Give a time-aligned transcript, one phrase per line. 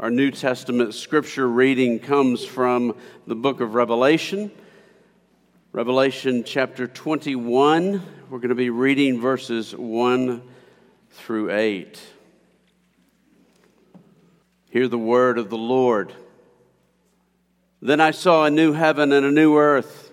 [0.00, 2.94] Our New Testament scripture reading comes from
[3.26, 4.52] the book of Revelation,
[5.72, 8.00] Revelation chapter 21.
[8.30, 10.40] We're going to be reading verses 1
[11.10, 12.00] through 8.
[14.70, 16.12] Hear the word of the Lord.
[17.82, 20.12] Then I saw a new heaven and a new earth,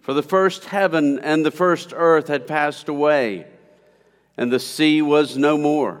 [0.00, 3.46] for the first heaven and the first earth had passed away,
[4.36, 6.00] and the sea was no more.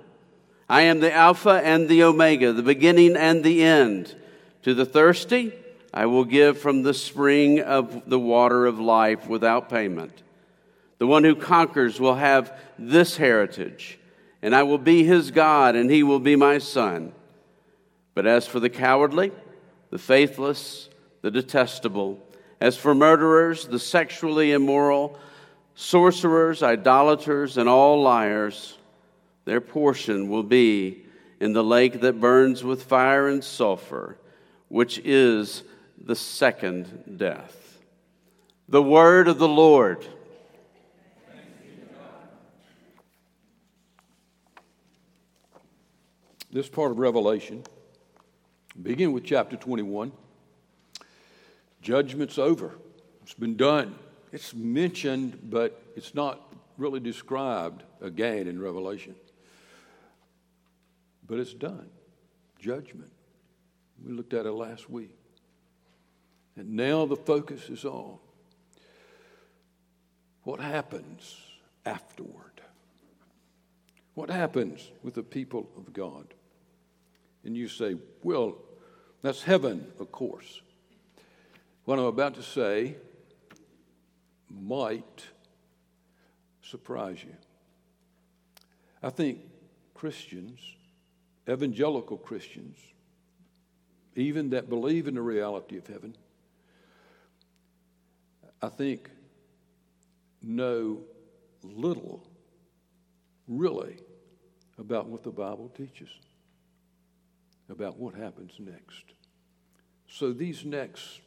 [0.71, 4.15] I am the Alpha and the Omega, the beginning and the end.
[4.63, 5.51] To the thirsty,
[5.93, 10.23] I will give from the spring of the water of life without payment.
[10.97, 13.99] The one who conquers will have this heritage,
[14.41, 17.11] and I will be his God, and he will be my son.
[18.13, 19.33] But as for the cowardly,
[19.89, 20.87] the faithless,
[21.21, 22.17] the detestable,
[22.61, 25.19] as for murderers, the sexually immoral,
[25.75, 28.77] sorcerers, idolaters, and all liars,
[29.45, 31.05] their portion will be
[31.39, 34.17] in the lake that burns with fire and sulfur,
[34.67, 35.63] which is
[35.97, 37.79] the second death.
[38.69, 40.05] The word of the Lord.
[46.51, 47.63] This part of Revelation,
[48.79, 50.11] begin with chapter 21.
[51.81, 52.77] Judgment's over.
[53.23, 53.95] It's been done.
[54.31, 59.15] It's mentioned, but it's not really described again in Revelation
[61.31, 61.89] but it's done.
[62.59, 63.09] Judgment.
[64.05, 65.17] We looked at it last week.
[66.57, 68.17] And now the focus is on
[70.43, 71.37] what happens
[71.85, 72.59] afterward.
[74.13, 76.33] What happens with the people of God?
[77.45, 78.57] And you say, well,
[79.21, 80.61] that's heaven, of course.
[81.85, 82.97] What I'm about to say
[84.49, 85.27] might
[86.61, 87.35] surprise you.
[89.01, 89.39] I think
[89.93, 90.59] Christians
[91.51, 92.77] evangelical Christians,
[94.15, 96.15] even that believe in the reality of heaven,
[98.61, 99.09] I think
[100.41, 101.01] know
[101.63, 102.23] little,
[103.47, 103.97] really,
[104.77, 106.09] about what the Bible teaches,
[107.69, 109.13] about what happens next.
[110.07, 111.21] So, these next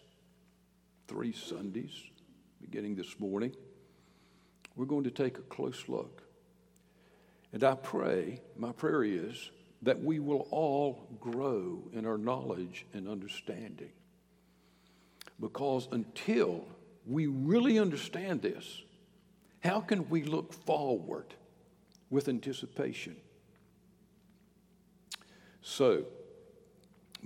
[1.08, 1.94] three Sundays,
[2.60, 3.54] beginning this morning,
[4.76, 6.22] we're going to take a close look.
[7.52, 9.50] And I pray, my prayer is,
[9.84, 13.90] that we will all grow in our knowledge and understanding.
[15.40, 16.64] Because until
[17.06, 18.82] we really understand this,
[19.62, 21.26] how can we look forward
[22.10, 23.16] with anticipation?
[25.60, 26.04] So,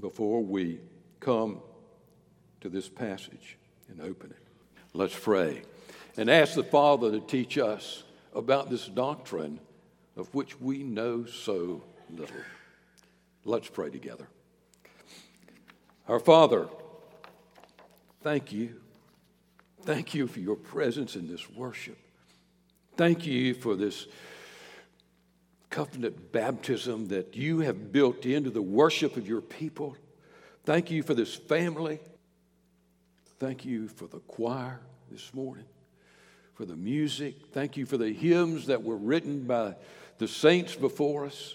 [0.01, 0.81] before we
[1.21, 1.61] come
[2.61, 3.57] to this passage
[3.89, 4.43] and open it,
[4.95, 5.63] let's pray
[6.17, 8.03] and ask the Father to teach us
[8.35, 9.61] about this doctrine
[10.17, 12.37] of which we know so little.
[13.45, 14.29] Let's pray together.
[16.09, 16.69] Our Father,
[18.23, 18.81] thank you.
[19.83, 21.99] Thank you for your presence in this worship.
[22.97, 24.07] Thank you for this
[25.71, 29.97] covenant baptism that you have built into the worship of your people.
[30.65, 32.01] Thank you for this family.
[33.39, 34.81] Thank you for the choir
[35.11, 35.67] this morning,
[36.55, 37.37] for the music.
[37.53, 39.77] Thank you for the hymns that were written by
[40.19, 41.55] the saints before us.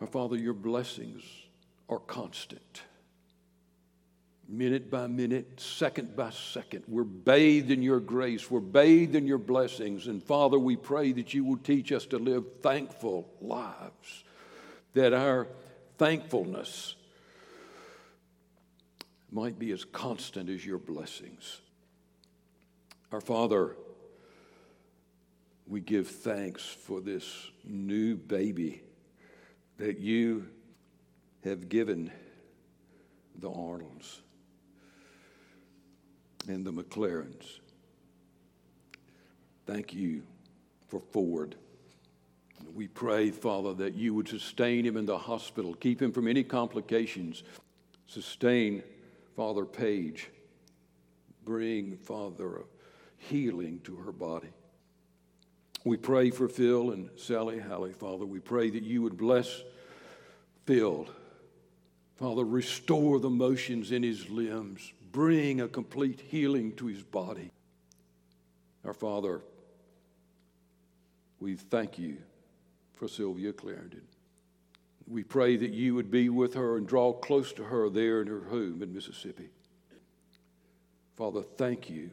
[0.00, 1.22] Our Father, your blessings
[1.88, 2.82] are constant.
[4.48, 8.50] Minute by minute, second by second, we're bathed in your grace.
[8.50, 10.06] We're bathed in your blessings.
[10.06, 14.24] And Father, we pray that you will teach us to live thankful lives,
[14.94, 15.48] that our
[15.98, 16.94] thankfulness
[19.30, 21.60] might be as constant as your blessings.
[23.12, 23.76] Our Father,
[25.66, 28.82] we give thanks for this new baby
[29.78, 30.46] that you
[31.44, 32.10] have given
[33.38, 34.20] the Arnolds
[36.48, 37.60] and the McLarens.
[39.66, 40.22] Thank you
[40.88, 41.54] for Ford.
[42.74, 46.42] We pray, Father, that you would sustain him in the hospital, keep him from any
[46.42, 47.44] complications.
[48.06, 48.82] Sustain
[49.36, 50.30] Father Page.
[51.44, 52.64] Bring, Father,
[53.16, 54.48] healing to her body.
[55.88, 58.26] We pray for Phil and Sally Halley, Father.
[58.26, 59.62] We pray that you would bless
[60.66, 61.08] Phil.
[62.16, 64.92] Father, restore the motions in his limbs.
[65.12, 67.52] Bring a complete healing to his body.
[68.84, 69.40] Our Father,
[71.40, 72.18] we thank you
[72.92, 74.02] for Sylvia Clarendon.
[75.06, 78.26] We pray that you would be with her and draw close to her there in
[78.26, 79.48] her home in Mississippi.
[81.16, 82.10] Father, thank you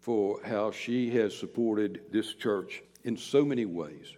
[0.00, 4.16] for how she has supported this church in so many ways.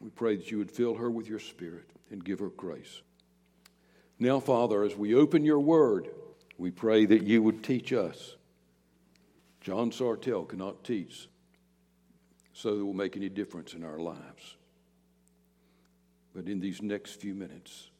[0.00, 3.00] We pray that you would fill her with your spirit and give her grace.
[4.18, 6.08] Now, Father, as we open your word,
[6.58, 8.36] we pray that you would teach us.
[9.62, 11.28] John Sartelle cannot teach
[12.52, 14.56] so that will make any difference in our lives.
[16.34, 17.90] But in these next few minutes,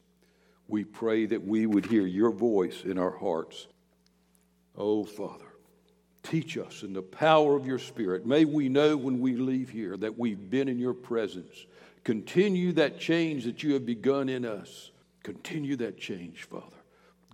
[0.68, 3.66] we pray that we would hear your voice in our hearts.
[4.76, 5.53] Oh, Father,
[6.24, 8.26] teach us in the power of your Spirit.
[8.26, 11.66] May we know when we leave here that we've been in your presence.
[12.02, 14.90] Continue that change that you have begun in us.
[15.22, 16.76] Continue that change, Father.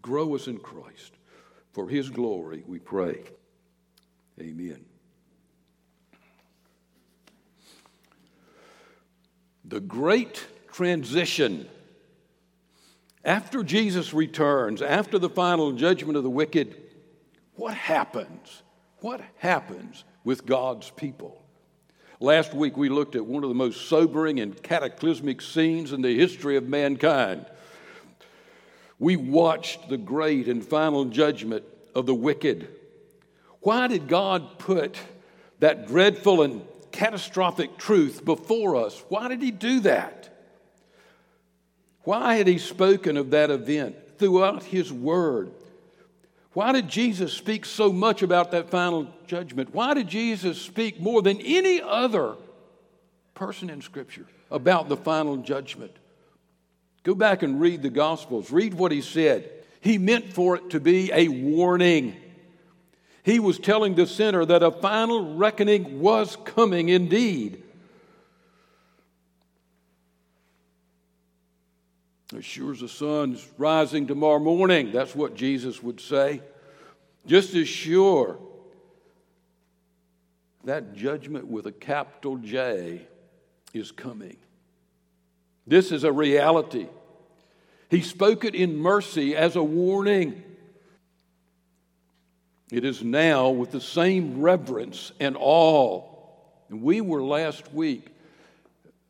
[0.02, 1.14] Grow us in Christ.
[1.72, 3.22] For his glory, we pray.
[4.40, 4.84] Amen.
[9.64, 11.69] The great transition
[13.25, 16.75] after Jesus returns, after the final judgment of the wicked,
[17.54, 18.62] what happens?
[19.00, 21.43] What happens with God's people?
[22.20, 26.14] Last week we looked at one of the most sobering and cataclysmic scenes in the
[26.14, 27.47] history of mankind.
[28.99, 31.64] We watched the great and final judgment
[31.94, 32.69] of the wicked.
[33.61, 34.99] Why did God put
[35.61, 36.62] that dreadful and
[36.93, 39.02] catastrophic truth before us?
[39.08, 40.31] Why did He do that?
[42.02, 45.52] Why had he spoken of that event throughout his word?
[46.52, 49.73] Why did Jesus speak so much about that final judgment?
[49.73, 52.37] Why did Jesus speak more than any other
[53.35, 55.93] person in Scripture about the final judgment?
[57.02, 58.50] Go back and read the Gospels.
[58.50, 59.49] Read what he said.
[59.81, 62.17] He meant for it to be a warning.
[63.23, 67.62] He was telling the sinner that a final reckoning was coming indeed.
[72.36, 76.40] As sure as the sun's rising tomorrow morning, that's what Jesus would say.
[77.26, 78.38] Just as sure
[80.64, 83.06] that judgment with a capital J
[83.74, 84.36] is coming.
[85.66, 86.86] This is a reality.
[87.88, 90.42] He spoke it in mercy as a warning.
[92.70, 96.04] It is now with the same reverence and awe.
[96.68, 98.06] And we were last week,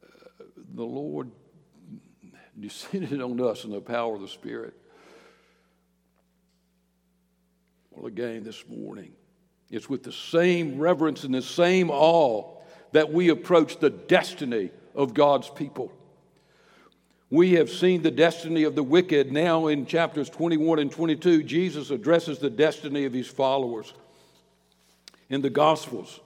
[0.03, 0.45] uh,
[0.75, 1.31] the Lord
[2.61, 4.75] descended on us in the power of the Spirit.
[7.91, 9.13] Well, again, this morning,
[9.71, 12.57] it's with the same reverence and the same awe
[12.93, 15.93] that we approach the destiny of God's people.
[17.31, 19.31] We have seen the destiny of the wicked.
[19.31, 23.93] Now, in chapters 21 and 22, Jesus addresses the destiny of his followers.
[25.29, 26.19] In the Gospels,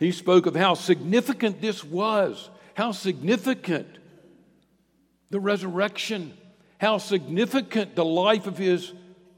[0.00, 3.98] he spoke of how significant this was, how significant
[5.30, 6.36] the resurrection,
[6.78, 8.92] how significant the life of his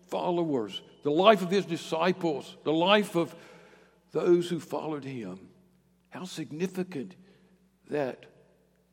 [0.09, 3.35] followers, the life of his disciples, the life of
[4.13, 5.39] those who followed him,
[6.11, 7.15] how significant
[7.89, 8.27] that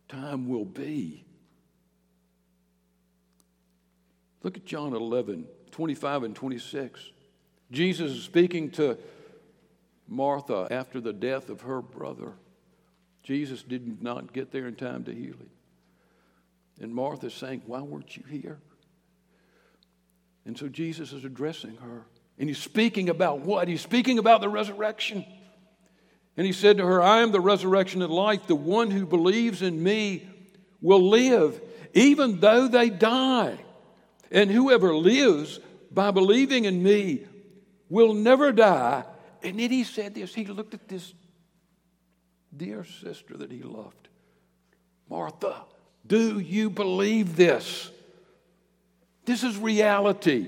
[0.08, 1.26] time will be.
[4.44, 7.12] Look at John 11, 25 and 26.
[7.72, 8.98] Jesus is speaking to
[10.08, 12.34] Martha after the death of her brother.
[13.24, 15.50] Jesus did not get there in time to heal him.
[16.82, 18.60] And Martha's saying, Why weren't you here?
[20.46, 22.06] And so Jesus is addressing her.
[22.40, 23.68] And he's speaking about what?
[23.68, 25.26] He's speaking about the resurrection.
[26.38, 28.48] And he said to her, I am the resurrection and life.
[28.48, 30.28] The one who believes in me
[30.82, 31.60] will live,
[31.94, 33.58] even though they die.
[34.32, 35.60] And whoever lives
[35.92, 37.26] by believing in me
[37.90, 39.04] will never die.
[39.44, 41.14] And then he said this he looked at this
[42.56, 44.10] dear sister that he loved,
[45.10, 45.64] Martha.
[46.08, 47.92] Do you believe this?
[49.26, 50.48] This is reality.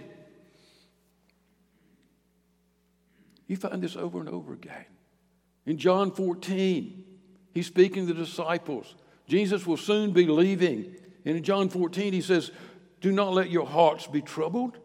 [3.48, 4.86] You find this over and over again.
[5.66, 7.04] In John 14,
[7.54, 8.96] he's speaking to the disciples.
[9.28, 12.52] Jesus will soon be leaving, And in John 14, he says,
[13.02, 14.78] Do not let your hearts be troubled.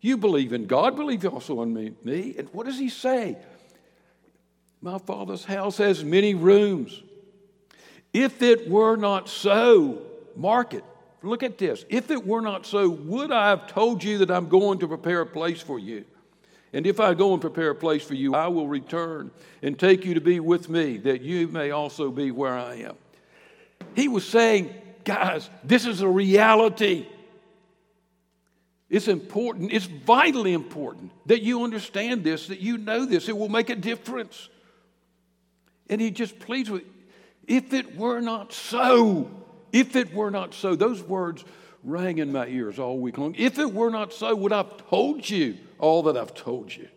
[0.00, 1.92] You believe in God, believe also in me.
[2.02, 2.34] me.
[2.38, 3.36] And what does he say?
[4.80, 7.02] My father's house has many rooms.
[8.12, 10.02] If it were not so,
[10.36, 10.84] mark it.
[11.22, 11.84] Look at this.
[11.88, 15.20] If it were not so, would I have told you that I'm going to prepare
[15.22, 16.04] a place for you?
[16.72, 19.30] And if I go and prepare a place for you, I will return
[19.62, 22.94] and take you to be with me, that you may also be where I am.
[23.96, 24.74] He was saying,
[25.04, 27.06] guys, this is a reality.
[28.90, 33.28] It's important, it's vitally important that you understand this, that you know this.
[33.28, 34.48] It will make a difference.
[35.90, 36.84] And he just pleads with,
[37.48, 39.30] if it were not so,
[39.72, 41.44] if it were not so, those words
[41.82, 43.34] rang in my ears all week long.
[43.36, 46.88] If it were not so, would I have told you all that I've told you?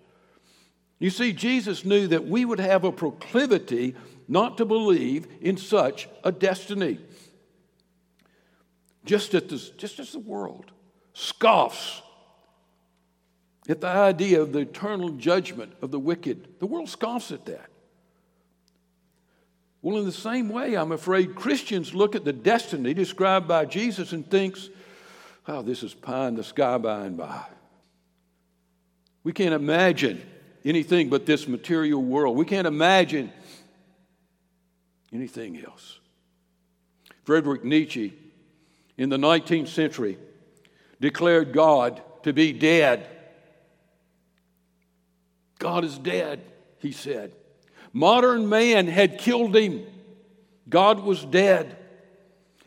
[0.99, 3.95] You see, Jesus knew that we would have a proclivity
[4.27, 6.99] not to believe in such a destiny.
[9.03, 10.71] Just, as the, just as the world
[11.13, 12.03] scoffs
[13.67, 17.70] at the idea of the eternal judgment of the wicked, the world scoffs at that.
[19.81, 24.13] Well, in the same way, I'm afraid Christians look at the destiny described by Jesus
[24.13, 24.69] and thinks,
[25.47, 27.43] oh, this is pie in the sky by and by.
[29.23, 30.21] We can't imagine
[30.63, 32.37] anything but this material world.
[32.37, 33.31] We can't imagine
[35.11, 35.99] anything else.
[37.23, 38.13] Frederick Nietzsche
[38.97, 40.17] in the 19th century
[40.99, 43.07] declared God to be dead.
[45.57, 46.41] God is dead,
[46.79, 47.33] he said.
[47.93, 49.85] Modern man had killed him.
[50.69, 51.77] God was dead.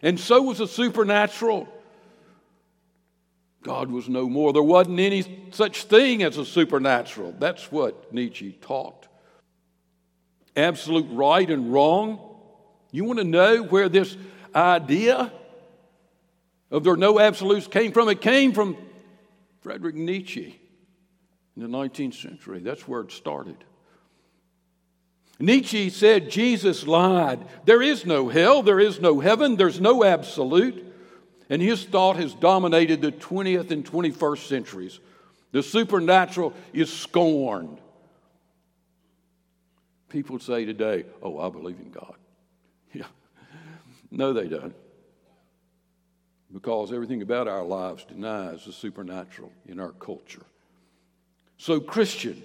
[0.03, 1.69] And so was the supernatural.
[3.63, 4.53] God was no more.
[4.53, 7.35] There wasn't any such thing as a supernatural.
[7.39, 9.09] That's what Nietzsche taught.
[10.55, 12.21] Absolute right and wrong.
[12.93, 14.17] You want to know where this
[14.55, 15.33] idea
[16.71, 18.09] of there are no absolutes came from?
[18.09, 18.77] It came from
[19.63, 20.61] Frederick Nietzsche
[21.57, 22.61] in the 19th century.
[22.61, 23.57] That's where it started.
[25.39, 27.45] Nietzsche said Jesus lied.
[27.65, 30.93] There is no hell, there is no heaven, there's no absolute.
[31.51, 35.01] And his thought has dominated the 20th and 21st centuries.
[35.53, 37.79] The supernatural is scorned.
[40.09, 42.15] People say today, Oh, I believe in God.
[42.93, 43.07] Yeah.
[44.13, 44.77] No, they don't.
[46.53, 50.45] Because everything about our lives denies the supernatural in our culture.
[51.59, 52.41] So, Christian,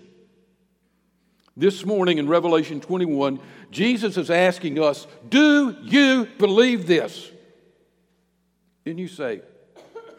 [1.58, 3.40] this morning in Revelation 21,
[3.72, 7.32] Jesus is asking us, Do you believe this?
[8.86, 9.42] And you say,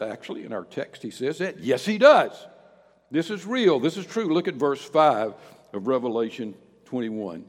[0.01, 1.59] Actually, in our text, he says that.
[1.59, 2.31] Yes, he does.
[3.11, 3.79] This is real.
[3.79, 4.33] This is true.
[4.33, 5.33] Look at verse 5
[5.73, 7.45] of Revelation 21.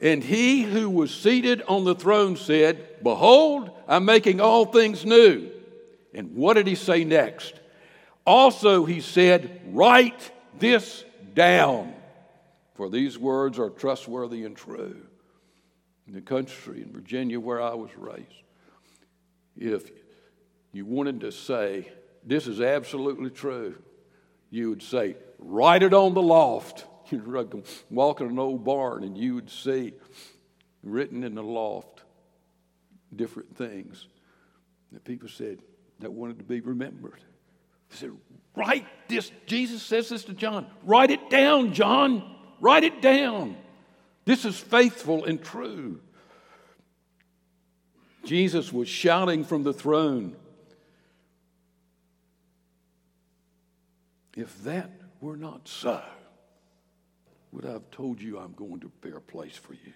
[0.00, 5.50] And he who was seated on the throne said, Behold, I'm making all things new.
[6.14, 7.54] And what did he say next?
[8.24, 11.94] Also, he said, Write this down,
[12.78, 15.02] for these words are trustworthy and true.
[16.06, 18.44] In the country in Virginia where I was raised,
[19.56, 19.90] if
[20.72, 21.90] you wanted to say,
[22.22, 23.74] This is absolutely true,
[24.50, 26.86] you would say, Write it on the loft.
[27.10, 27.26] You'd
[27.90, 29.94] walk in an old barn and you would see
[30.84, 32.04] written in the loft
[33.16, 34.06] different things
[34.92, 35.58] that people said
[35.98, 37.18] that wanted to be remembered.
[37.90, 38.12] They said,
[38.54, 39.32] Write this.
[39.46, 40.68] Jesus says this to John.
[40.84, 42.36] Write it down, John.
[42.60, 43.56] Write it down.
[44.24, 46.00] This is faithful and true.
[48.24, 50.36] Jesus was shouting from the throne.
[54.36, 56.02] If that were not so,
[57.52, 59.92] would I have told you I'm going to prepare a place for you?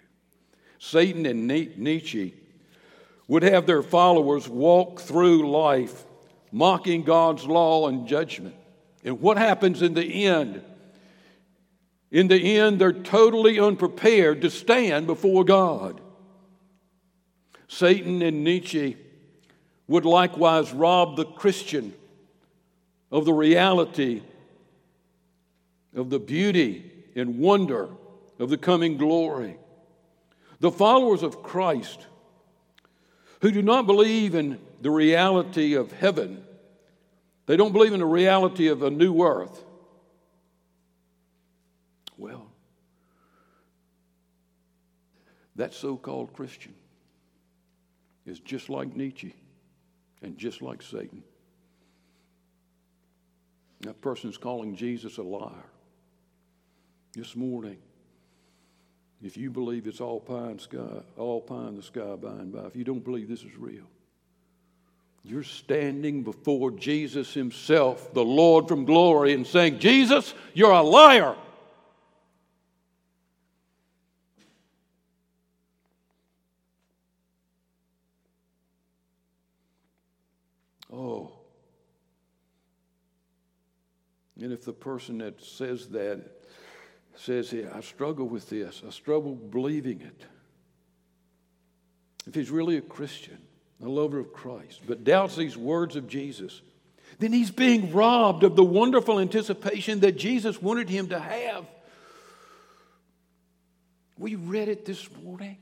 [0.78, 2.34] Satan and Nietzsche
[3.28, 6.04] would have their followers walk through life
[6.50, 8.54] mocking God's law and judgment.
[9.04, 10.62] And what happens in the end?
[12.12, 16.00] In the end, they're totally unprepared to stand before God.
[17.68, 18.98] Satan and Nietzsche
[19.88, 21.94] would likewise rob the Christian
[23.10, 24.22] of the reality
[25.96, 27.88] of the beauty and wonder
[28.38, 29.56] of the coming glory.
[30.60, 32.06] The followers of Christ
[33.40, 36.44] who do not believe in the reality of heaven,
[37.46, 39.64] they don't believe in the reality of a new earth.
[42.16, 42.46] Well,
[45.56, 46.74] that so called Christian
[48.26, 49.34] is just like Nietzsche
[50.22, 51.22] and just like Satan.
[53.80, 55.52] That person is calling Jesus a liar.
[57.14, 57.78] This morning,
[59.22, 62.66] if you believe it's all pie sky, all pie in the sky by and by,
[62.66, 63.84] if you don't believe this is real,
[65.24, 71.36] You're standing before Jesus Himself, the Lord from glory, and saying, Jesus, you're a liar.
[80.92, 81.32] Oh.
[84.40, 86.20] And the person that says that
[87.16, 90.24] says, I struggle with this, I struggle believing it,
[92.26, 93.38] if he's really a Christian,
[93.82, 96.62] a lover of Christ, but doubts these words of Jesus,
[97.18, 101.66] then he's being robbed of the wonderful anticipation that Jesus wanted him to have.
[104.16, 105.58] We read it this morning.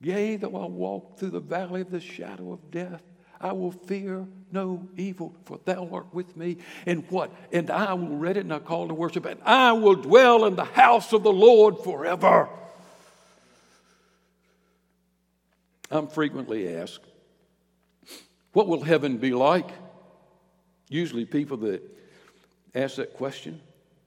[0.00, 3.02] Yea, though I walk through the valley of the shadow of death,
[3.40, 6.58] I will fear no evil, for thou art with me.
[6.86, 7.30] And what?
[7.52, 10.56] And I will read it and I call to worship, and I will dwell in
[10.56, 12.48] the house of the Lord forever.
[15.90, 17.04] I'm frequently asked,
[18.52, 19.70] What will heaven be like?
[20.88, 21.82] Usually, people that
[22.74, 23.60] ask that question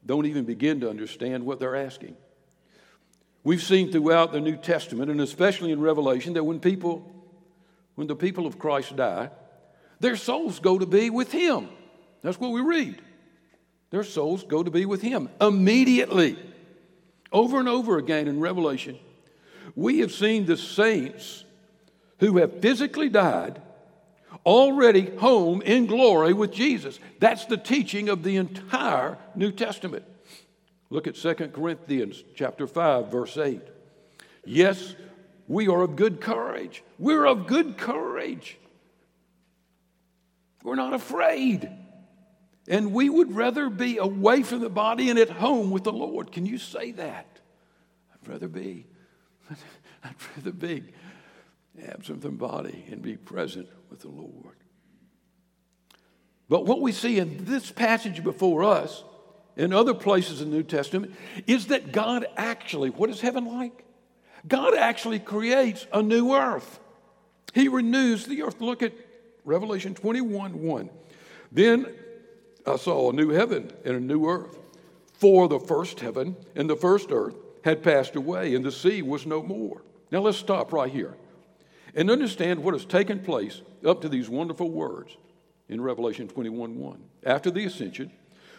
[0.05, 2.17] don't even begin to understand what they're asking.
[3.43, 7.20] We've seen throughout the New Testament, and especially in Revelation, that when people
[8.01, 9.29] when the people of Christ die,
[9.99, 11.69] their souls go to be with Him.
[12.23, 12.99] That's what we read.
[13.91, 16.35] Their souls go to be with Him immediately.
[17.31, 18.97] Over and over again in Revelation,
[19.75, 21.45] we have seen the saints
[22.17, 23.61] who have physically died
[24.47, 26.99] already home in glory with Jesus.
[27.19, 30.05] That's the teaching of the entire New Testament.
[30.89, 33.61] Look at 2 Corinthians chapter 5 verse 8.
[34.43, 34.95] Yes,
[35.47, 36.83] we are of good courage.
[36.97, 38.57] We're of good courage.
[40.63, 41.69] We're not afraid.
[42.67, 46.31] And we would rather be away from the body and at home with the Lord.
[46.31, 47.39] Can you say that?
[48.13, 48.85] I'd rather be,
[50.03, 50.83] I'd rather be
[51.87, 54.55] absent from body and be present with the Lord.
[56.47, 59.03] But what we see in this passage before us,
[59.55, 61.13] in other places in the New Testament,
[61.47, 63.85] is that God actually, what is heaven like?
[64.47, 66.79] God actually creates a new earth.
[67.53, 68.61] He renews the earth.
[68.61, 68.93] Look at
[69.45, 70.89] Revelation 21 1.
[71.51, 71.87] Then
[72.65, 74.57] I saw a new heaven and a new earth.
[75.13, 79.27] For the first heaven and the first earth had passed away, and the sea was
[79.27, 79.83] no more.
[80.11, 81.15] Now let's stop right here
[81.93, 85.15] and understand what has taken place up to these wonderful words
[85.69, 87.03] in Revelation 21 1.
[87.25, 88.11] After the ascension,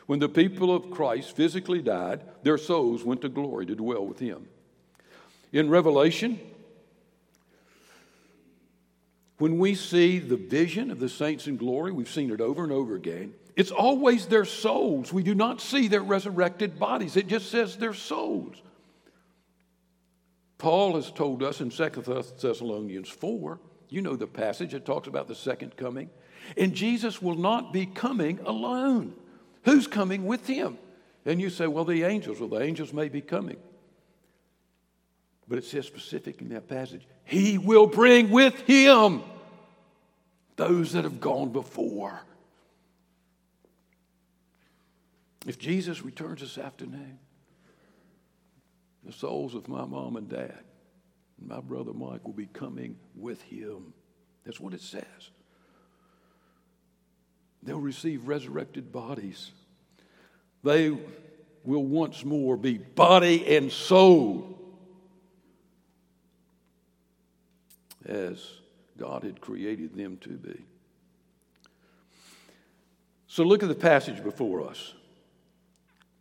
[0.07, 4.19] when the people of Christ physically died, their souls went to glory to dwell with
[4.19, 4.49] Him.
[5.53, 6.41] In Revelation,
[9.39, 12.73] when we see the vision of the saints in glory, we've seen it over and
[12.73, 13.35] over again.
[13.55, 15.13] It's always their souls.
[15.13, 18.57] We do not see their resurrected bodies, it just says their souls.
[20.59, 21.89] Paul has told us in 2
[22.41, 26.09] Thessalonians 4, you know the passage that talks about the second coming.
[26.57, 29.15] And Jesus will not be coming alone.
[29.65, 30.79] Who's coming with him?
[31.27, 32.41] And you say, well, the angels.
[32.41, 33.59] Well, the angels may be coming.
[35.53, 39.23] But it says specific in that passage, He will bring with Him
[40.57, 42.19] those that have gone before.
[45.47, 47.19] If Jesus returns this afternoon,
[49.05, 50.59] the souls of my mom and dad
[51.39, 53.93] and my brother Mike will be coming with him.
[54.47, 55.05] That's what it says.
[57.63, 59.51] They'll receive resurrected bodies.
[60.65, 60.97] They
[61.63, 64.53] will once more be body and soul
[68.07, 68.45] as
[68.99, 70.65] God had created them to be.
[73.27, 74.95] So look at the passage before us.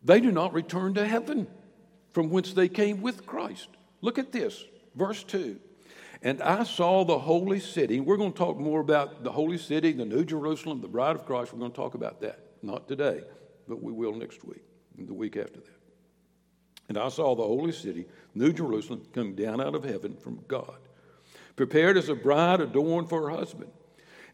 [0.02, 1.46] They do not return to heaven
[2.12, 3.68] from whence they came with Christ.
[4.00, 4.64] Look at this,
[4.94, 5.58] verse 2.
[6.22, 8.00] And I saw the holy city.
[8.00, 11.26] We're going to talk more about the holy city, the New Jerusalem, the bride of
[11.26, 11.52] Christ.
[11.52, 12.38] We're going to talk about that.
[12.62, 13.22] Not today,
[13.68, 14.62] but we will next week
[14.98, 15.78] the week after that.
[16.88, 20.76] And I saw the holy city, New Jerusalem, come down out of heaven from God
[21.56, 23.70] prepared as a bride adorned for her husband.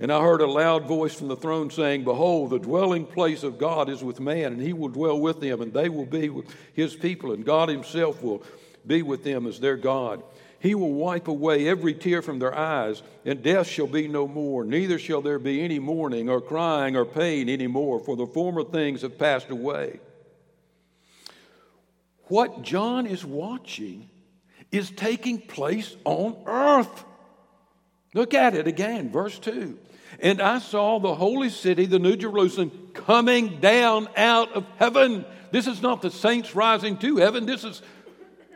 [0.01, 3.59] And I heard a loud voice from the throne saying, Behold, the dwelling place of
[3.59, 6.31] God is with man, and he will dwell with them, and they will be
[6.73, 8.45] his people, and God himself will
[8.87, 10.23] be with them as their God.
[10.61, 14.65] He will wipe away every tear from their eyes, and death shall be no more.
[14.65, 18.63] Neither shall there be any mourning, or crying, or pain any more, for the former
[18.63, 19.99] things have passed away.
[22.25, 24.11] What John is watching
[24.71, 27.05] is taking place on earth.
[28.15, 29.79] Look at it again, verse 2.
[30.21, 35.25] And I saw the holy city, the New Jerusalem, coming down out of heaven.
[35.51, 37.47] This is not the saints rising to heaven.
[37.47, 37.83] This is,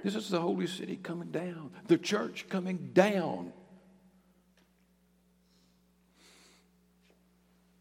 [0.02, 3.52] this is the holy city coming down, the church coming down.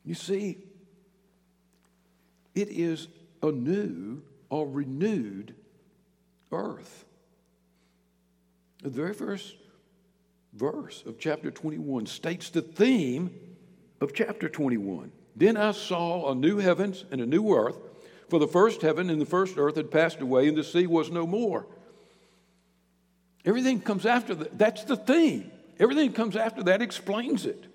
[0.03, 0.57] You see,
[2.53, 3.07] it is
[3.41, 5.55] a new or renewed
[6.51, 7.05] earth.
[8.83, 9.55] The very first
[10.53, 13.31] verse of chapter 21 states the theme
[13.99, 15.11] of chapter 21.
[15.35, 17.77] Then I saw a new heavens and a new earth,
[18.29, 21.09] for the first heaven and the first earth had passed away, and the sea was
[21.09, 21.65] no more.
[23.45, 24.57] Everything comes after that.
[24.57, 25.51] That's the theme.
[25.79, 27.65] Everything comes after that explains it.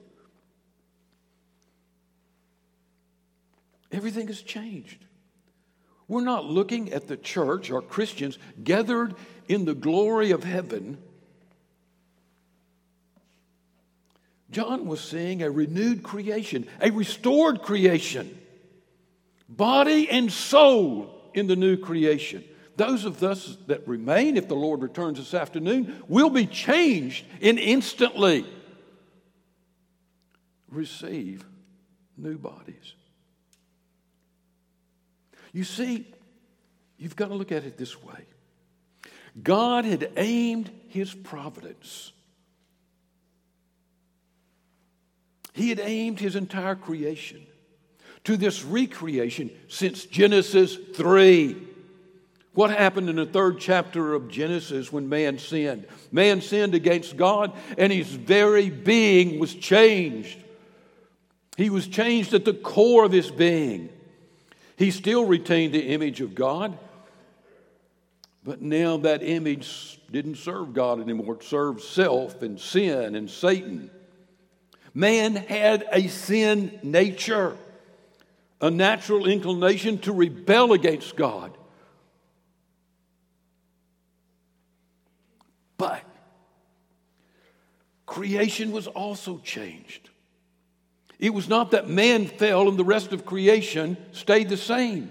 [3.90, 5.04] Everything has changed.
[6.08, 9.14] We're not looking at the church or Christians gathered
[9.48, 10.98] in the glory of heaven.
[14.56, 18.40] John was seeing a renewed creation, a restored creation,
[19.50, 22.42] body and soul in the new creation.
[22.74, 27.58] Those of us that remain, if the Lord returns this afternoon, will be changed and
[27.58, 28.46] instantly
[30.70, 31.44] receive
[32.16, 32.94] new bodies.
[35.52, 36.06] You see,
[36.96, 38.24] you've got to look at it this way
[39.42, 42.12] God had aimed his providence.
[45.56, 47.44] He had aimed his entire creation
[48.24, 51.56] to this recreation since Genesis 3.
[52.52, 55.86] What happened in the third chapter of Genesis when man sinned?
[56.12, 60.38] Man sinned against God, and his very being was changed.
[61.56, 63.88] He was changed at the core of his being.
[64.76, 66.78] He still retained the image of God,
[68.44, 71.36] but now that image didn't serve God anymore.
[71.36, 73.90] It served self and sin and Satan.
[74.96, 77.54] Man had a sin nature,
[78.62, 81.52] a natural inclination to rebel against God.
[85.76, 86.02] But
[88.06, 90.08] creation was also changed.
[91.18, 95.10] It was not that man fell and the rest of creation stayed the same.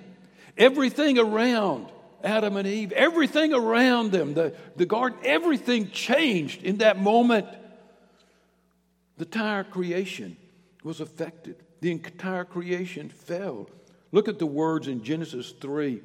[0.57, 1.91] Everything around
[2.23, 7.45] Adam and Eve, everything around them, the, the garden, everything changed in that moment.
[9.17, 10.37] The entire creation
[10.83, 11.55] was affected.
[11.81, 13.69] The entire creation fell.
[14.11, 16.01] Look at the words in Genesis 3,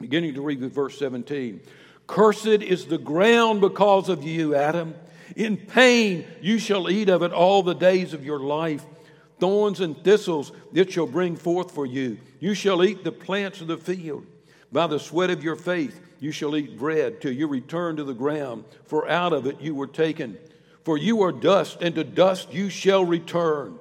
[0.00, 1.60] beginning to read with verse 17.
[2.06, 4.94] Cursed is the ground because of you, Adam.
[5.36, 8.84] In pain you shall eat of it all the days of your life.
[9.38, 12.18] Thorns and thistles it shall bring forth for you.
[12.38, 14.26] You shall eat the plants of the field.
[14.70, 18.14] By the sweat of your faith you shall eat bread till you return to the
[18.14, 20.38] ground, for out of it you were taken.
[20.84, 23.78] For you are dust, and to dust you shall return.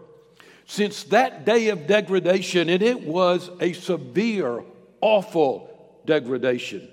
[0.65, 4.63] Since that day of degradation, and it was a severe,
[5.01, 6.87] awful degradation,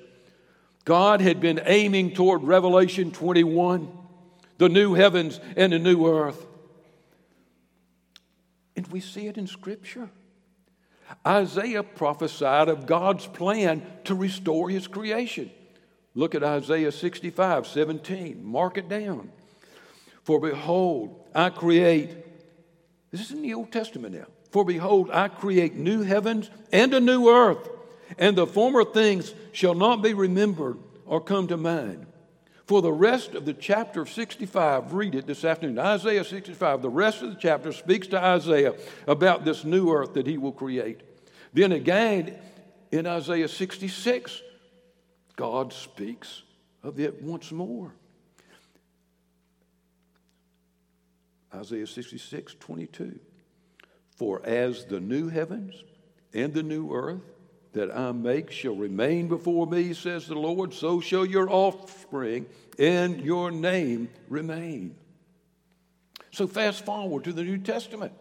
[0.84, 3.88] God had been aiming toward Revelation 21,
[4.56, 6.46] the new heavens and the new earth.
[8.74, 10.08] And we see it in Scripture.
[11.26, 15.50] Isaiah prophesied of God's plan to restore his creation.
[16.14, 18.44] Look at Isaiah 65 17.
[18.44, 19.30] Mark it down.
[20.28, 22.10] For behold, I create,
[23.10, 24.26] this is in the Old Testament now.
[24.50, 27.66] For behold, I create new heavens and a new earth,
[28.18, 32.04] and the former things shall not be remembered or come to mind.
[32.66, 35.78] For the rest of the chapter of 65, read it this afternoon.
[35.78, 38.74] Isaiah 65, the rest of the chapter speaks to Isaiah
[39.06, 41.00] about this new earth that he will create.
[41.54, 42.36] Then again,
[42.92, 44.42] in Isaiah 66,
[45.36, 46.42] God speaks
[46.82, 47.94] of it once more.
[51.54, 53.18] Isaiah 66, 22.
[54.16, 55.82] For as the new heavens
[56.34, 57.22] and the new earth
[57.72, 62.46] that I make shall remain before me, says the Lord, so shall your offspring
[62.78, 64.96] and your name remain.
[66.30, 68.12] So fast forward to the New Testament.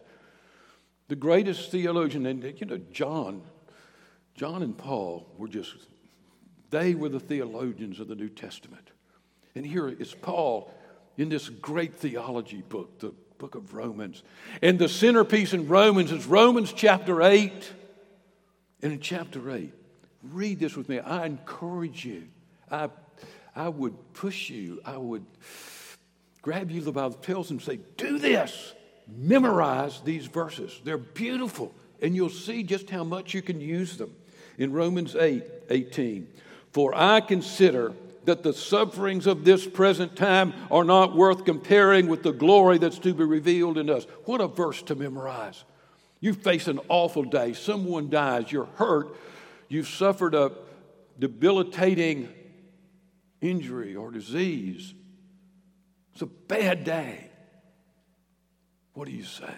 [1.07, 3.41] The greatest theologian, and you know, John,
[4.35, 5.73] John and Paul were just,
[6.69, 8.91] they were the theologians of the New Testament.
[9.55, 10.71] And here is Paul
[11.17, 14.23] in this great theology book, the book of Romans.
[14.61, 17.51] And the centerpiece in Romans is Romans chapter 8
[18.81, 19.73] and in chapter 8,
[20.23, 20.99] read this with me.
[20.99, 22.27] I encourage you.
[22.69, 22.89] I,
[23.55, 24.81] I would push you.
[24.85, 25.25] I would
[26.41, 28.73] grab you by the tails and say, Do this.
[29.07, 30.79] Memorize these verses.
[30.83, 34.13] They're beautiful, and you'll see just how much you can use them.
[34.57, 36.27] In Romans 8 18,
[36.71, 37.93] for I consider
[38.27, 42.99] that the sufferings of this present time are not worth comparing with the glory that's
[42.99, 44.05] to be revealed in us.
[44.25, 45.63] What a verse to memorize.
[46.19, 47.53] You face an awful day.
[47.53, 48.51] Someone dies.
[48.51, 49.15] You're hurt.
[49.69, 50.51] You've suffered a
[51.17, 52.27] debilitating
[53.39, 54.93] injury or disease.
[56.11, 57.31] It's a bad day.
[58.91, 59.55] What do you say?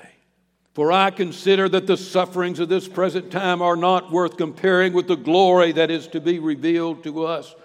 [0.75, 5.07] For I consider that the sufferings of this present time are not worth comparing with
[5.07, 7.55] the glory that is to be revealed to us.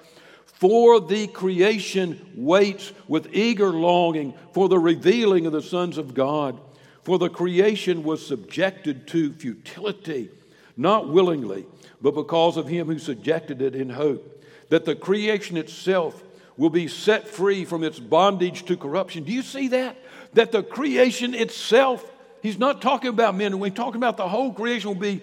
[0.55, 6.59] For the creation waits with eager longing for the revealing of the sons of God.
[7.03, 10.31] For the creation was subjected to futility,
[10.77, 11.67] not willingly,
[12.01, 16.23] but because of him who subjected it in hope, that the creation itself
[16.57, 19.25] will be set free from its bondage to corruption.
[19.25, 19.99] Do you see that?
[20.33, 22.11] That the creation itself
[22.45, 23.59] He's not talking about men.
[23.59, 25.23] He's talking about the whole creation will be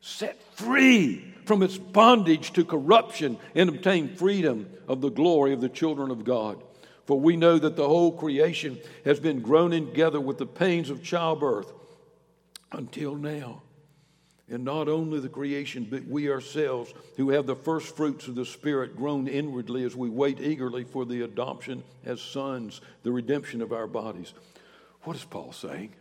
[0.00, 5.68] set free from its bondage to corruption and obtain freedom of the glory of the
[5.68, 6.62] children of God.
[7.06, 11.02] For we know that the whole creation has been groaning together with the pains of
[11.02, 11.72] childbirth
[12.72, 13.62] until now.
[14.48, 18.44] And not only the creation, but we ourselves, who have the first fruits of the
[18.44, 23.72] Spirit, grown inwardly as we wait eagerly for the adoption as sons, the redemption of
[23.72, 24.34] our bodies.
[25.02, 25.94] What is Paul saying?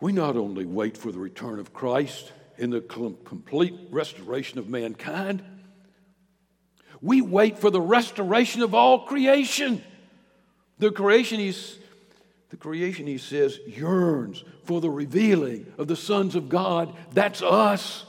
[0.00, 5.42] we not only wait for the return of Christ in the complete restoration of mankind,
[7.00, 9.82] we wait for the restoration of all creation.
[10.78, 11.78] The creation, he's,
[12.50, 16.94] the creation, he says, yearns for the revealing of the sons of God.
[17.12, 18.04] That's us.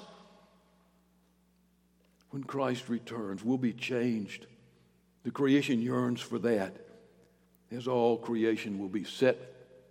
[2.32, 4.48] When Christ returns, we'll be changed.
[5.24, 6.76] The creation yearns for that,
[7.72, 9.38] as all creation will be set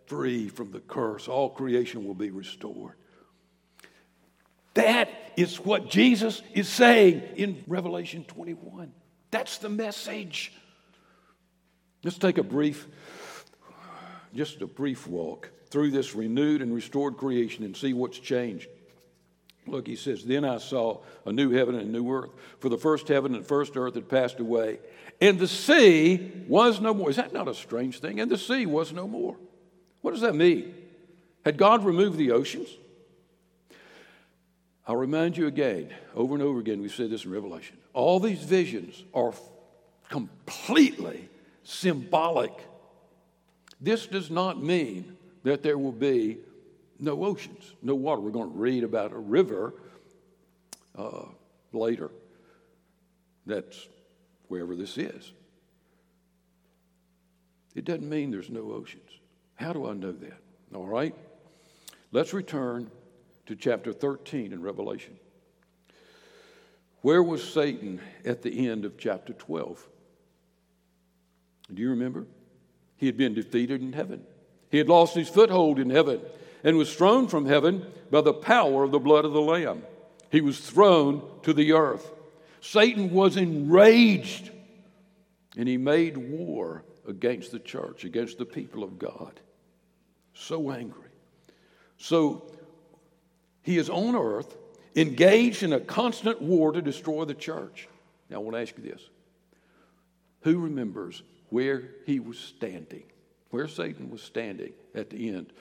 [0.05, 1.29] free from the curse.
[1.29, 2.97] All creation will be restored.
[4.75, 8.93] That is what Jesus is saying in Revelation 21.
[9.31, 10.53] That's the message.
[12.03, 12.89] Let's take a brief,
[14.35, 18.69] just a brief walk through this renewed and restored creation and see what's changed.
[19.67, 22.79] Look, he says, Then I saw a new heaven and a new earth, for the
[22.79, 24.79] first heaven and first earth had passed away,
[25.21, 27.11] and the sea was no more.
[27.11, 28.21] Is that not a strange thing?
[28.21, 29.37] And the sea was no more.
[30.01, 30.75] What does that mean?
[31.45, 32.69] Had God removed the oceans?
[34.91, 37.77] I'll remind you again, over and over again, we've said this in Revelation.
[37.93, 39.33] All these visions are
[40.09, 41.29] completely
[41.63, 42.51] symbolic.
[43.81, 46.39] This does not mean that there will be
[46.99, 48.21] no oceans, no water.
[48.21, 49.75] We're going to read about a river
[50.99, 51.27] uh,
[51.73, 52.11] later.
[53.47, 53.87] That's
[54.49, 55.31] wherever this is.
[57.77, 59.09] It doesn't mean there's no oceans.
[59.55, 60.41] How do I know that?
[60.75, 61.15] All right.
[62.11, 62.91] Let's return
[63.51, 65.17] to chapter 13 in Revelation.
[67.01, 69.89] Where was Satan at the end of chapter 12?
[71.75, 72.27] Do you remember?
[72.97, 74.23] He had been defeated in heaven.
[74.71, 76.21] He had lost his foothold in heaven
[76.63, 79.83] and was thrown from heaven by the power of the blood of the Lamb.
[80.31, 82.09] He was thrown to the earth.
[82.61, 84.53] Satan was enraged
[85.57, 89.41] and he made war against the church, against the people of God.
[90.35, 91.11] So angry.
[91.99, 92.47] So
[93.63, 94.57] he is on earth,
[94.97, 97.89] engaged in a constant war to destroy the church.
[98.29, 99.09] Now, I want to ask you this
[100.43, 103.05] Who remembers where he was standing?
[103.51, 105.53] Where Satan was standing at the end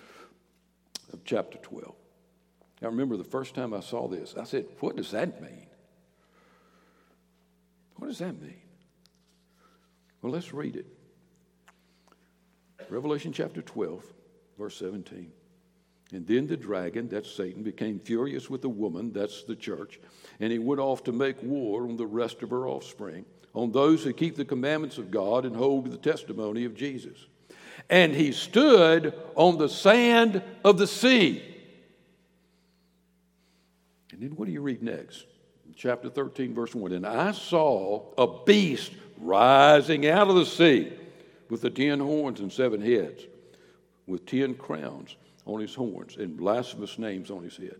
[1.11, 1.95] of chapter 12.
[2.81, 5.65] I remember the first time I saw this, I said, What does that mean?
[7.95, 8.61] What does that mean?
[10.21, 10.85] Well, let's read it.
[12.89, 14.03] Revelation chapter 12.
[14.57, 15.31] Verse 17.
[16.11, 19.99] And then the dragon, that's Satan, became furious with the woman, that's the church,
[20.39, 24.03] and he went off to make war on the rest of her offspring, on those
[24.03, 27.27] who keep the commandments of God and hold the testimony of Jesus.
[27.89, 31.43] And he stood on the sand of the sea.
[34.11, 35.25] And then what do you read next?
[35.75, 36.91] Chapter 13, verse 1.
[36.91, 40.91] And I saw a beast rising out of the sea
[41.49, 43.23] with the ten horns and seven heads
[44.07, 47.79] with ten crowns on his horns and blasphemous names on his head.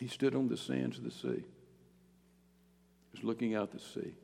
[0.00, 1.44] He stood on the sands of the sea.
[1.44, 4.14] He was looking out the sea.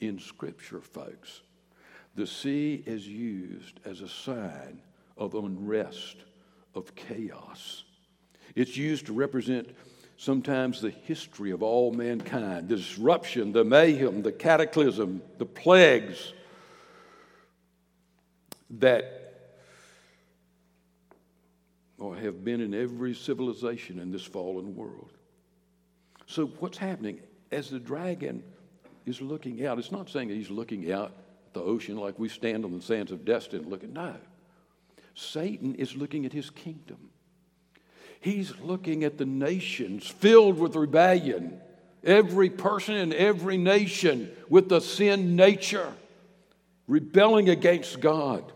[0.00, 1.42] In Scripture, folks,
[2.14, 4.80] the sea is used as a sign
[5.16, 6.16] of unrest,
[6.74, 7.84] of chaos.
[8.54, 9.68] It's used to represent
[10.16, 16.32] sometimes the history of all mankind, the disruption, the mayhem, the cataclysm, the plagues
[18.70, 19.23] that
[22.04, 25.10] or have been in every civilization in this fallen world.
[26.26, 28.42] So, what's happening as the dragon
[29.06, 29.78] is looking out?
[29.78, 31.12] It's not saying he's looking out
[31.46, 33.94] at the ocean like we stand on the sands of destiny looking.
[33.94, 34.14] No.
[35.14, 37.10] Satan is looking at his kingdom.
[38.20, 41.58] He's looking at the nations filled with rebellion,
[42.02, 45.92] every person in every nation with the sin nature,
[46.86, 48.52] rebelling against God.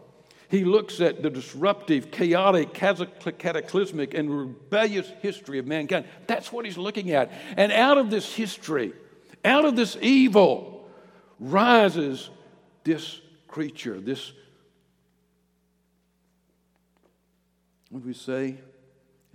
[0.50, 6.06] He looks at the disruptive, chaotic, cataclysmic, and rebellious history of mankind.
[6.26, 7.30] That's what he's looking at.
[7.56, 8.94] And out of this history,
[9.44, 10.88] out of this evil,
[11.38, 12.30] rises
[12.82, 14.32] this creature, this,
[17.90, 18.56] what we say?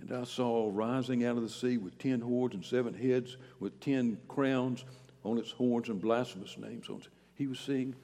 [0.00, 3.78] And I saw rising out of the sea with ten horns and seven heads, with
[3.78, 4.84] ten crowns
[5.22, 7.08] on its horns and blasphemous names on it.
[7.36, 7.94] He was seeing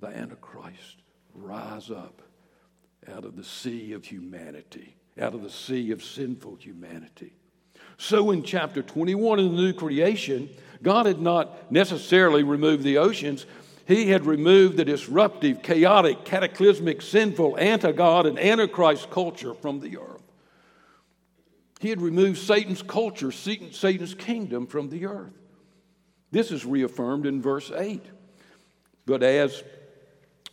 [0.00, 0.96] the Antichrist
[1.34, 2.22] rise up
[3.12, 7.32] out of the sea of humanity, out of the sea of sinful humanity.
[7.96, 10.48] So in chapter 21 in the new creation,
[10.82, 13.46] God had not necessarily removed the oceans.
[13.86, 19.98] He had removed the disruptive, chaotic, cataclysmic, sinful, anti God, and antichrist culture from the
[19.98, 20.22] earth.
[21.80, 25.32] He had removed Satan's culture, Satan's kingdom from the earth.
[26.30, 28.04] This is reaffirmed in verse 8.
[29.06, 29.62] But as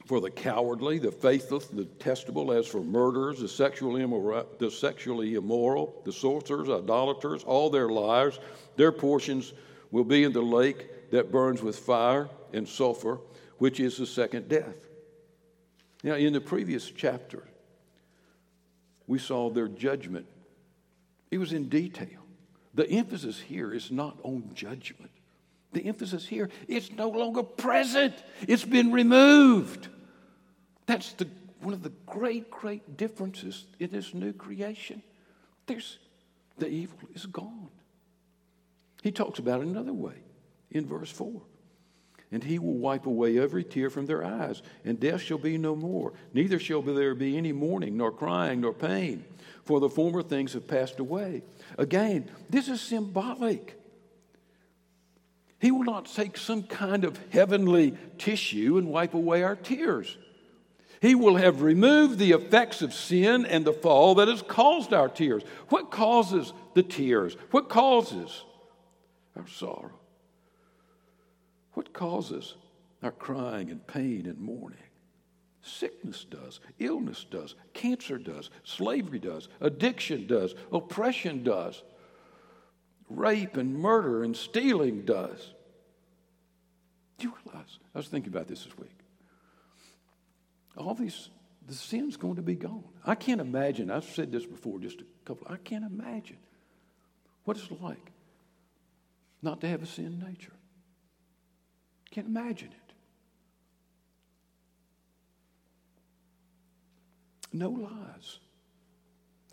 [0.05, 5.33] for the cowardly, the faithless, the detestable, as for murderers, the sexually immoral, the sexually
[5.33, 8.39] immoral, the sorcerers, idolaters, all their lives,
[8.75, 9.53] their portions
[9.91, 13.19] will be in the lake that burns with fire and sulfur,
[13.57, 14.75] which is the second death.
[16.03, 17.43] Now, in the previous chapter,
[19.07, 20.27] we saw their judgment.
[21.31, 22.21] It was in detail.
[22.75, 25.11] The emphasis here is not on judgment.
[25.73, 28.13] The emphasis here, it's no longer present.
[28.47, 29.89] It's been removed.
[30.86, 31.28] That's the,
[31.62, 35.02] one of the great, great differences in this new creation.
[35.65, 35.98] There's,
[36.58, 37.69] the evil is gone.
[39.02, 40.15] He talks about it another way
[40.71, 41.41] in verse 4.
[42.32, 45.76] And he will wipe away every tear from their eyes, and death shall be no
[45.76, 46.13] more.
[46.34, 49.24] Neither shall there be any mourning, nor crying, nor pain,
[49.63, 51.43] for the former things have passed away.
[51.78, 53.80] Again, this is symbolic.
[55.60, 60.17] He will not take some kind of heavenly tissue and wipe away our tears.
[61.01, 65.10] He will have removed the effects of sin and the fall that has caused our
[65.10, 65.43] tears.
[65.69, 67.36] What causes the tears?
[67.51, 68.43] What causes
[69.36, 69.99] our sorrow?
[71.73, 72.55] What causes
[73.03, 74.79] our crying and pain and mourning?
[75.62, 81.81] Sickness does, illness does, cancer does, slavery does, addiction does, oppression does,
[83.10, 85.53] rape and murder and stealing does.
[87.17, 87.79] Do you realize?
[87.93, 89.04] I was thinking about this this week
[90.77, 91.29] all these,
[91.67, 92.83] the sin's going to be gone.
[93.05, 96.38] I can't imagine, I've said this before just a couple, I can't imagine
[97.43, 98.11] what it's like
[99.41, 100.53] not to have a sin nature.
[102.11, 102.93] Can't imagine it.
[107.53, 108.39] No lies.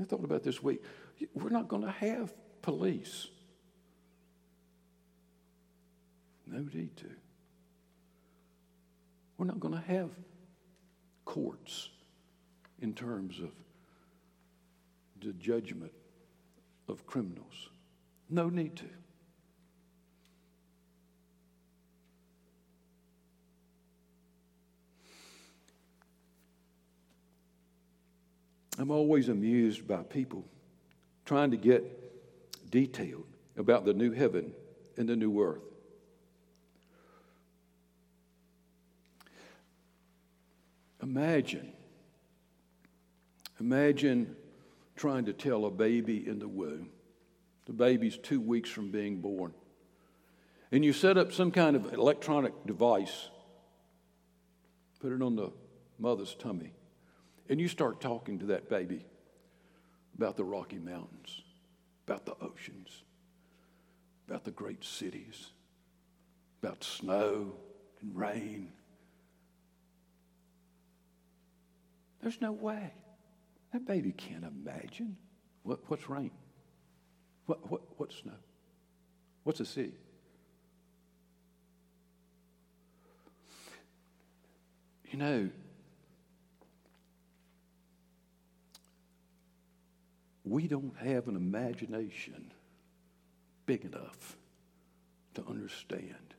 [0.01, 0.83] I thought about this week.
[1.35, 2.33] We're not going to have
[2.63, 3.29] police.
[6.47, 7.11] No need to.
[9.39, 10.11] We're not going to have
[11.25, 11.91] courts
[12.81, 13.51] in terms of
[15.21, 15.93] the judgment
[16.89, 17.69] of criminals.
[18.29, 18.85] No need to.
[28.79, 30.45] I'm always amused by people
[31.25, 34.53] trying to get detailed about the new heaven
[34.97, 35.72] and the new earth.
[41.03, 41.73] Imagine,
[43.59, 44.37] imagine
[44.95, 46.91] trying to tell a baby in the womb,
[47.67, 49.53] the baby's two weeks from being born,
[50.71, 53.31] and you set up some kind of electronic device,
[55.01, 55.51] put it on the
[55.99, 56.73] mother's tummy,
[57.49, 59.05] and you start talking to that baby
[60.17, 61.43] about the Rocky Mountains,
[62.07, 63.03] about the oceans,
[64.29, 65.49] about the great cities,
[66.63, 67.55] about snow
[68.01, 68.71] and rain
[72.23, 72.93] There's no way.
[73.73, 75.17] That baby can't imagine.
[75.65, 76.31] What, what's rain?
[77.47, 78.33] What, what, what's snow?
[79.45, 79.93] What's a sea?
[85.11, 85.51] You know,
[90.45, 92.53] we don't have an imagination
[93.67, 94.37] big enough
[95.35, 96.35] to understand,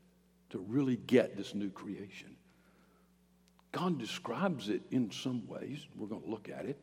[0.50, 2.33] to really get this new creation.
[3.74, 5.88] God describes it in some ways.
[5.98, 6.78] We're going to look at it.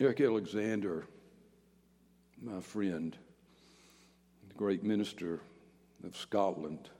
[0.00, 1.06] Eric Alexander,
[2.42, 3.16] my friend,
[4.48, 5.38] the great minister
[6.04, 6.90] of Scotland,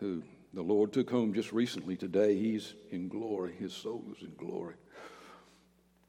[0.00, 3.54] who the Lord took home just recently today, he's in glory.
[3.56, 4.74] His soul is in glory.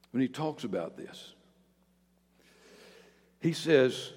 [0.09, 1.35] When he talks about this,
[3.39, 4.13] he says,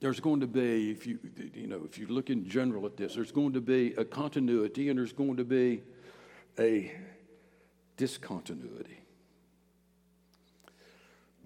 [0.00, 1.18] there's going to be, if you,
[1.54, 4.88] you know, if you look in general at this, there's going to be a continuity
[4.88, 5.82] and there's going to be
[6.58, 6.92] a
[7.96, 9.00] discontinuity.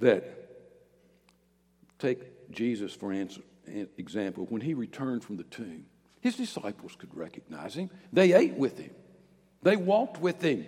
[0.00, 0.24] That,
[1.98, 3.42] take Jesus for answer,
[3.98, 5.86] example, when he returned from the tomb,
[6.20, 7.90] his disciples could recognize him.
[8.12, 8.90] They ate with him,
[9.62, 10.66] they walked with him.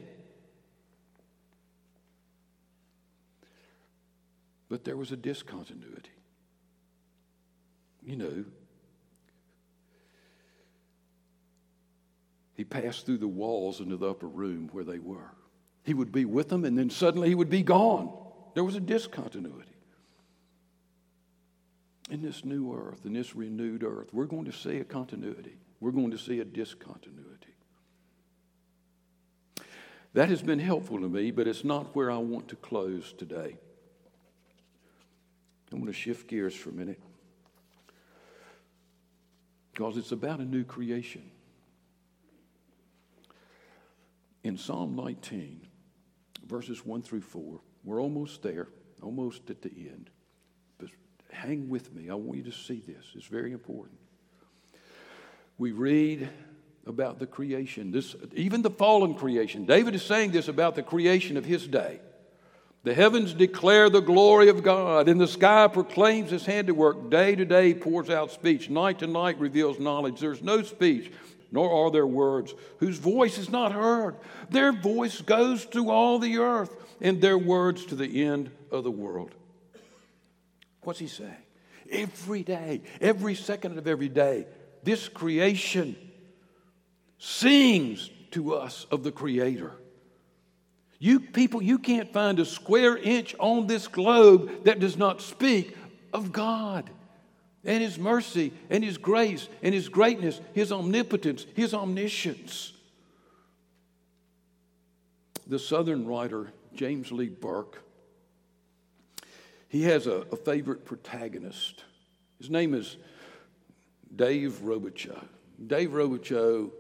[4.69, 6.09] But there was a discontinuity.
[8.05, 8.45] You know,
[12.55, 15.33] he passed through the walls into the upper room where they were.
[15.85, 18.13] He would be with them, and then suddenly he would be gone.
[18.55, 19.69] There was a discontinuity.
[22.11, 25.57] In this new earth, in this renewed earth, we're going to see a continuity.
[25.81, 27.55] We're going to see a discontinuity.
[30.15, 33.57] That has been helpful to me, but it's not where I want to close today.
[35.73, 37.01] I'm going to shift gears for a minute
[39.83, 41.29] because it's about a new creation.
[44.45, 45.61] In Psalm 19,
[46.47, 48.69] verses 1 through 4, we're almost there,
[49.03, 50.09] almost at the end.
[50.79, 50.91] But
[51.33, 52.11] hang with me.
[52.11, 53.05] I want you to see this.
[53.17, 53.99] It's very important.
[55.59, 56.29] We read
[56.87, 59.67] about the creation, this, even the fallen creation.
[59.67, 61.99] David is saying this about the creation of his day.
[62.85, 67.11] The heavens declare the glory of God, and the sky proclaims his handiwork.
[67.11, 70.19] Day to day pours out speech, night to night reveals knowledge.
[70.19, 71.13] There's no speech,
[71.53, 74.17] nor are there words, whose voice is not heard.
[74.51, 78.91] Their voice goes to all the earth, and their words to the end of the
[78.91, 79.33] world.
[80.83, 81.37] What's he saying?
[81.89, 84.47] Every day, every second of every day,
[84.83, 85.95] this creation
[87.19, 89.73] sings to us of the Creator.
[91.03, 95.77] You people, you can't find a square inch on this globe that does not speak
[96.13, 96.89] of God
[97.65, 102.73] and His mercy and His grace and His greatness, His omnipotence, His omniscience.
[105.49, 107.83] The Southern writer, James Lee Burke,
[109.69, 111.83] he has a, a favorite protagonist.
[112.39, 112.97] His name is
[114.15, 115.25] Dave Robicheaux.
[115.67, 116.71] Dave Robicheaux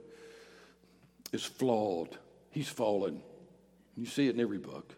[1.33, 2.16] is flawed,
[2.53, 3.20] he's fallen.
[3.97, 4.95] You see it in every book.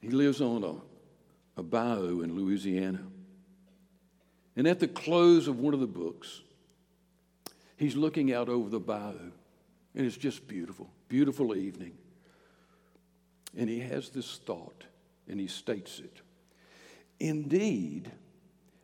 [0.00, 3.00] He lives on a, a bayou in Louisiana.
[4.56, 6.42] And at the close of one of the books,
[7.76, 9.32] he's looking out over the bayou,
[9.94, 11.96] and it's just beautiful, beautiful evening.
[13.56, 14.84] And he has this thought,
[15.26, 16.20] and he states it.
[17.18, 18.10] Indeed,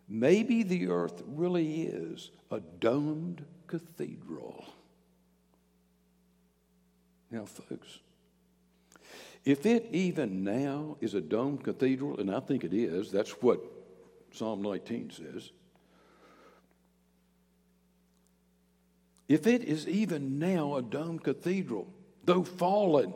[0.09, 4.65] maybe the earth really is a domed cathedral.
[7.31, 8.01] Now, folks,
[9.45, 13.61] if it even now is a domed cathedral, and I think it is, that's what
[14.33, 15.51] Psalm 19 says.
[19.29, 21.87] If it is even now a domed cathedral,
[22.25, 23.15] though fallen,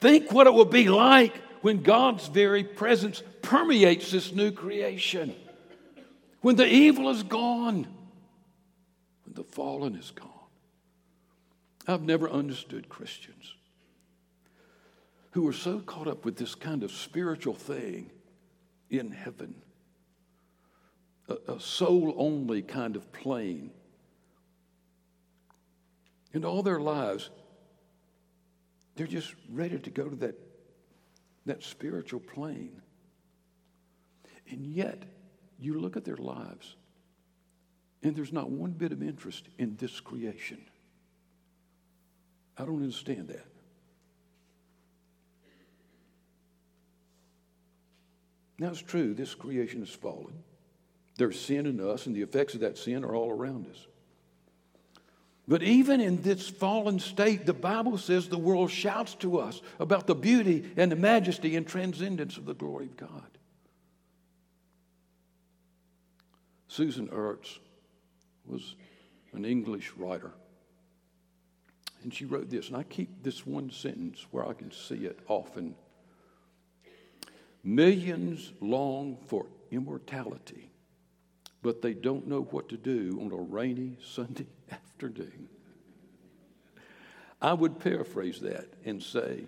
[0.00, 5.34] think what it will be like when God's very presence permeates this new creation.
[6.40, 7.86] When the evil is gone,
[9.24, 10.35] when the fallen is gone.
[11.86, 13.54] I've never understood Christians
[15.30, 18.10] who are so caught up with this kind of spiritual thing
[18.88, 19.54] in heaven,
[21.28, 23.70] a, a soul only kind of plane.
[26.32, 27.30] And all their lives,
[28.94, 30.34] they're just ready to go to that,
[31.44, 32.80] that spiritual plane.
[34.48, 35.02] And yet,
[35.58, 36.76] you look at their lives,
[38.02, 40.62] and there's not one bit of interest in this creation.
[42.58, 43.46] I don't understand that.
[48.58, 50.42] Now, it's true, this creation is fallen.
[51.18, 53.86] There's sin in us, and the effects of that sin are all around us.
[55.48, 60.06] But even in this fallen state, the Bible says the world shouts to us about
[60.06, 63.38] the beauty and the majesty and transcendence of the glory of God.
[66.66, 67.58] Susan Ertz
[68.44, 68.74] was
[69.32, 70.32] an English writer.
[72.06, 75.18] And she wrote this, and I keep this one sentence where I can see it
[75.26, 75.74] often.
[77.64, 80.70] Millions long for immortality,
[81.62, 85.48] but they don't know what to do on a rainy Sunday afternoon.
[87.42, 89.42] I would paraphrase that and say,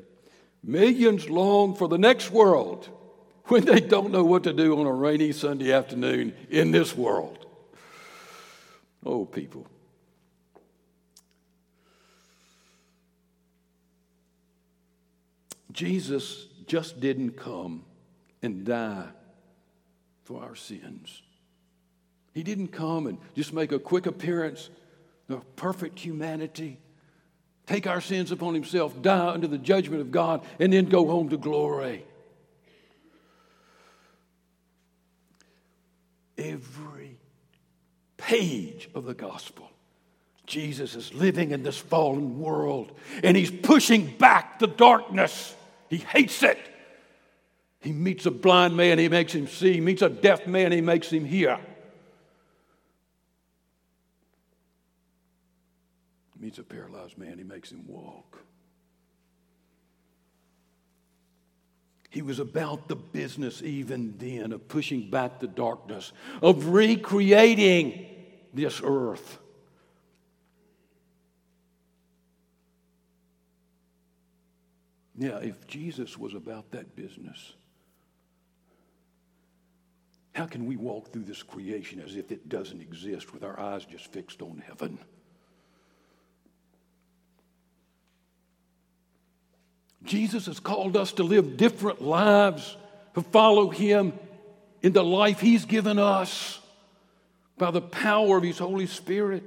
[0.65, 2.89] Millions long for the next world
[3.45, 7.47] when they don't know what to do on a rainy Sunday afternoon in this world.
[9.07, 9.69] Oh, people.
[15.79, 17.85] Jesus just didn't come
[18.43, 19.07] and die
[20.25, 21.23] for our sins.
[22.35, 24.71] He didn't come and just make a quick appearance
[25.29, 26.81] of perfect humanity,
[27.65, 31.29] take our sins upon himself, die under the judgment of God, and then go home
[31.29, 32.05] to glory.
[36.37, 37.19] Every
[38.17, 39.71] page of the gospel,
[40.45, 42.91] Jesus is living in this fallen world
[43.23, 45.55] and he's pushing back the darkness.
[45.89, 46.59] He hates it.
[47.81, 49.75] He meets a blind man, he makes him see.
[49.75, 51.59] He meets a deaf man, he makes him hear.
[56.35, 58.39] He meets a paralyzed man, he makes him walk.
[62.11, 66.13] He was about the business even then of pushing back the darkness,
[66.43, 68.07] of recreating
[68.53, 69.39] this earth.
[75.19, 77.55] Yeah, if Jesus was about that business,
[80.33, 83.85] how can we walk through this creation as if it doesn't exist with our eyes
[83.85, 85.01] just fixed on heaven?
[90.05, 92.77] Jesus has called us to live different lives,
[93.15, 94.13] to follow Him
[94.83, 96.61] in the life He's given us
[97.59, 99.43] by the power of His Holy Spirit.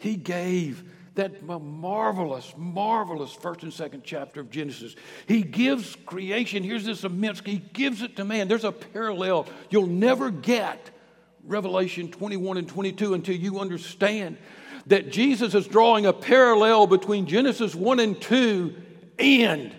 [0.00, 0.82] He gave
[1.14, 4.96] that marvelous, marvelous first and second chapter of Genesis.
[5.26, 8.48] He gives creation, here's this immense, he gives it to man.
[8.48, 10.90] There's a parallel you'll never get,
[11.44, 14.38] Revelation 21 and 22, until you understand
[14.86, 18.74] that Jesus is drawing a parallel between Genesis 1 and 2
[19.18, 19.74] and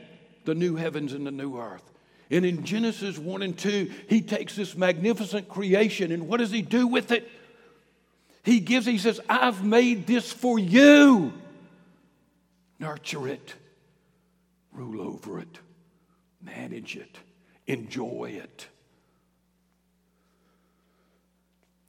[0.46, 1.84] the new heavens and the new earth.
[2.30, 6.62] And in Genesis 1 and 2, he takes this magnificent creation and what does he
[6.62, 7.30] do with it?
[8.44, 11.34] He gives, he says, I've made this for you.
[12.78, 13.54] Nurture it,
[14.74, 15.60] rule over it,
[16.42, 17.18] manage it,
[17.68, 18.68] enjoy it.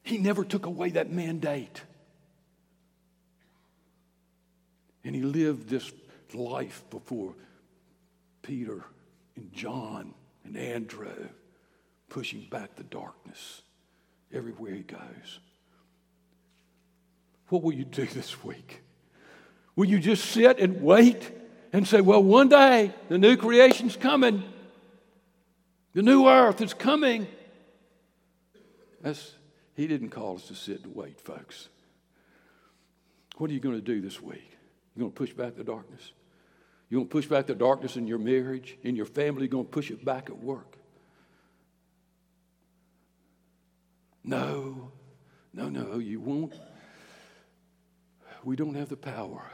[0.04, 1.82] He never took away that mandate.
[5.02, 5.90] And he lived this
[6.32, 7.34] life before
[8.42, 8.84] Peter
[9.34, 11.28] and John and Andrew,
[12.08, 13.62] pushing back the darkness
[14.32, 15.40] everywhere he goes.
[17.48, 18.82] What will you do this week?
[19.76, 21.30] Will you just sit and wait
[21.72, 24.42] and say, well, one day the new creation's coming,
[25.92, 27.26] the new earth is coming?
[29.02, 29.34] That's,
[29.74, 31.68] he didn't call us to sit and wait, folks.
[33.36, 34.56] What are you going to do this week?
[34.94, 36.12] You're going to push back the darkness.
[36.88, 39.42] You're going to push back the darkness in your marriage, in your family.
[39.42, 40.76] You're going to push it back at work.
[44.22, 44.92] No,
[45.52, 46.54] no, no, you won't.
[48.44, 49.50] We don't have the power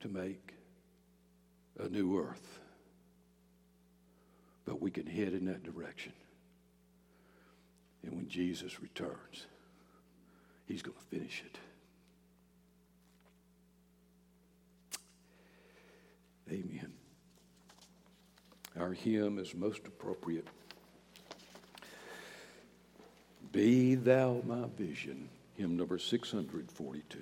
[0.00, 0.54] to make
[1.78, 2.60] a new earth,
[4.64, 6.12] but we can head in that direction.
[8.04, 9.46] And when Jesus returns,
[10.66, 11.58] he's going to finish it.
[16.50, 16.92] Amen.
[18.78, 20.46] Our hymn is most appropriate.
[23.54, 27.20] Be thou my vision, hymn number 642.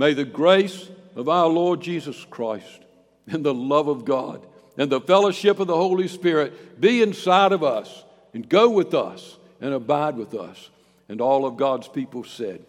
[0.00, 2.80] May the grace of our Lord Jesus Christ
[3.26, 4.40] and the love of God
[4.78, 9.36] and the fellowship of the Holy Spirit be inside of us and go with us
[9.60, 10.70] and abide with us.
[11.10, 12.64] And all of God's people said.